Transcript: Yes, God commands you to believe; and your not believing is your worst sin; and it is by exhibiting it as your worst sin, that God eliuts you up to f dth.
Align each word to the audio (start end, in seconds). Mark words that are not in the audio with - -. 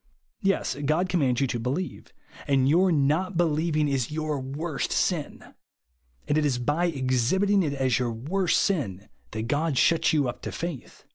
Yes, 0.41 0.75
God 0.83 1.09
commands 1.09 1.41
you 1.41 1.45
to 1.45 1.59
believe; 1.59 2.11
and 2.47 2.67
your 2.67 2.91
not 2.91 3.37
believing 3.37 3.87
is 3.87 4.09
your 4.09 4.39
worst 4.39 4.91
sin; 4.91 5.53
and 6.27 6.37
it 6.39 6.43
is 6.43 6.57
by 6.57 6.85
exhibiting 6.87 7.61
it 7.61 7.73
as 7.73 7.99
your 7.99 8.11
worst 8.11 8.57
sin, 8.57 9.09
that 9.29 9.43
God 9.43 9.75
eliuts 9.75 10.11
you 10.11 10.27
up 10.27 10.41
to 10.41 10.49
f 10.49 10.61
dth. 10.61 11.03